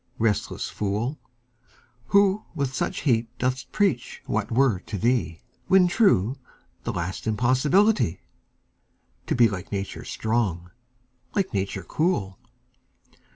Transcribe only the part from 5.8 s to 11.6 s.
true, the last impossibility To be like Nature strong, like